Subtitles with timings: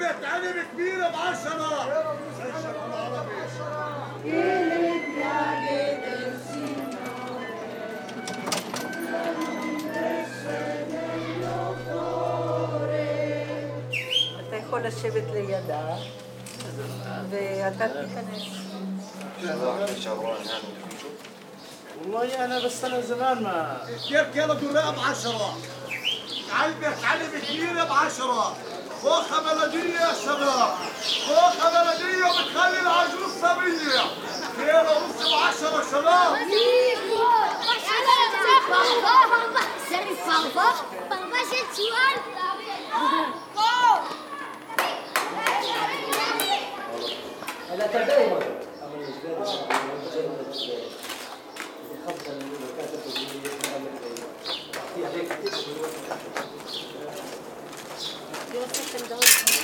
[0.00, 2.16] بيت علم كبيرة ب 10 نار
[14.48, 15.96] אתה יכול לשבת לידה
[17.30, 18.42] ואתה תיכנס.
[22.00, 25.58] والله أنا بس أنا زمان ما الكيرك يلا دولاب 10
[26.52, 28.56] علبة علب كبيرة ب 10
[29.02, 30.74] فوق بلدية يا شباب.
[31.26, 34.02] فوق بلدية بتخلي العجوز صبية.
[34.56, 36.36] خير ونص وعشرة شباب.
[47.72, 49.04] أنا تدايما أنا
[49.64, 49.90] أنا
[56.26, 56.89] أنا
[58.60, 59.59] We'll set them.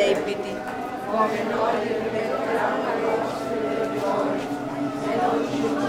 [0.00, 0.56] debiti,
[1.10, 4.40] come noi libertiamo i nostri debitori,
[5.04, 5.79] e non ci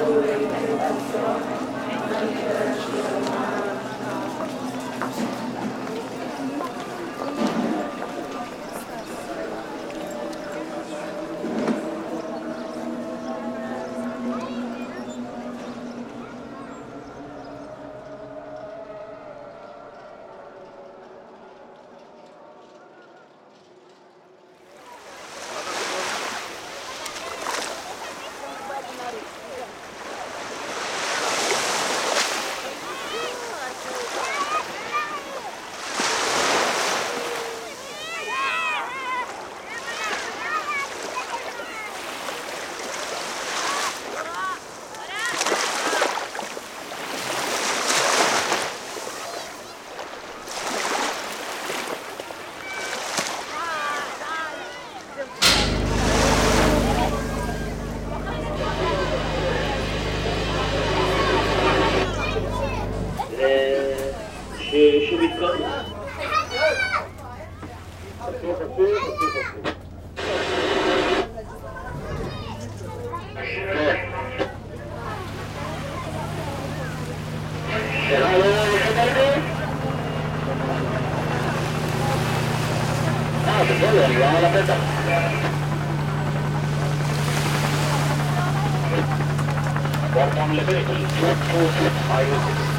[90.13, 92.70] Bortam level 246 IO6.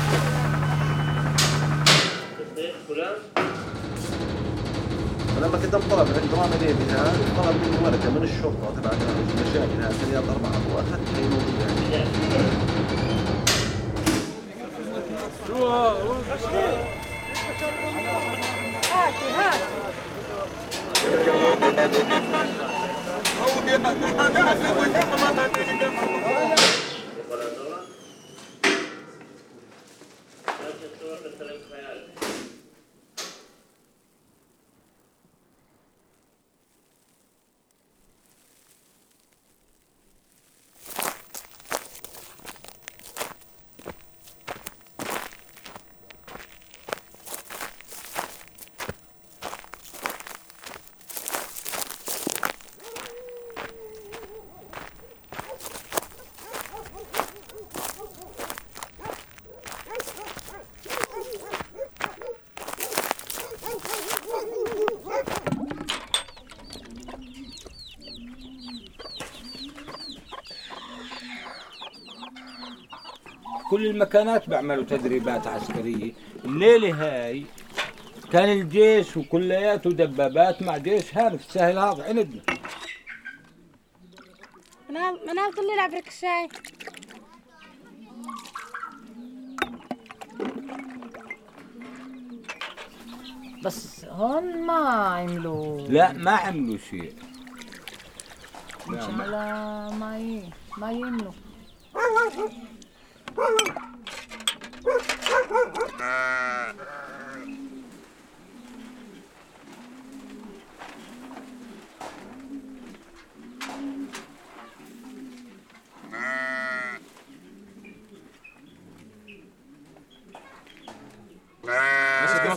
[5.42, 8.91] فلما كتب طلب عند رامي ليبيها طلب مني ورقه من الشرطة تبع
[9.42, 12.08] مشاكلها ثلاث أربع واخذت هي موجوده يعني
[15.48, 15.92] ترى
[21.76, 22.42] لا تتصور
[73.72, 76.13] كل المكانات بيعملوا تدريبات عسكرية.
[76.45, 77.45] الليلة هاي
[78.33, 82.42] كان الجيش وكلياته دبابات مع جيش هان في الساحل هذا عندنا.
[84.89, 86.48] منال منال طلي لعبرك الشاي
[93.65, 95.80] بس هون ما عملوا.
[95.80, 97.15] لا ما عملوا شيء.
[98.89, 100.51] إن شاء الله ما ي...
[100.78, 101.33] ما يملوا.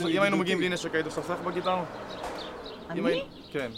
[0.10, 1.84] אם היינו מגיעים בלי נשק היית סופח בגטרה?
[2.90, 3.24] אני?
[3.52, 3.72] כן.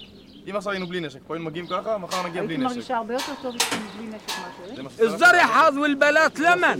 [0.50, 2.74] אם עכשיו היינו בלי נשק, פה היינו מגיעים ככה, מחר נגיע בלי הייתי נשק.
[2.74, 5.12] מרגישה הרבה יותר טוב איתכם בלי נשק מאשר זה מה שצריך.
[5.12, 6.78] الزرع هذا والبلات لمن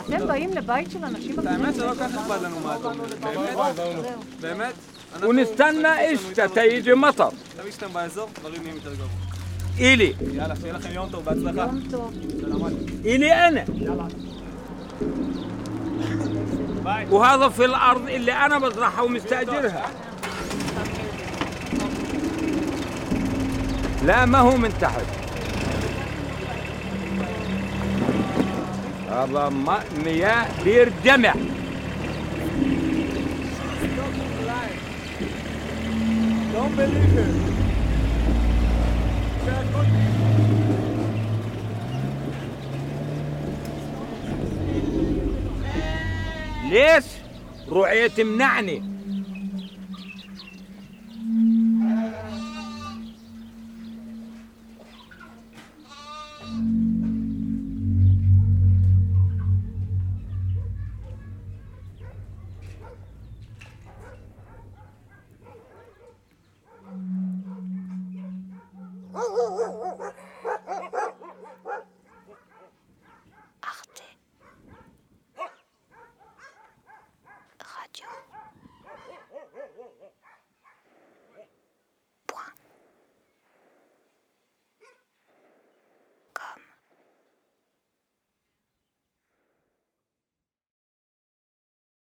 [0.00, 3.04] אתם באים לבית של אנשים האמת שלא ככה אכפת לנו מה אתה אומר.
[3.20, 4.14] באמת?
[4.40, 4.74] באמת?
[5.22, 9.08] ونستنى الشتاء يجي مطر תמיד כשאתם באזור, דברים נהיים יותר גרוע.
[9.78, 11.62] إلي יאללה, שיהיה לכם יום טוב, בהצלחה.
[11.62, 12.14] יום טוב.
[12.40, 12.72] סלמת.
[13.04, 13.64] إلي أنا
[17.10, 19.90] وهذا في الأرض اللي أنا بزرعها ومستأجرها
[24.05, 25.05] لا ما هو من تحت
[29.09, 29.49] هذا
[30.05, 31.33] مياه بير it.
[46.73, 47.03] ليش
[47.69, 48.92] رعية تمنعني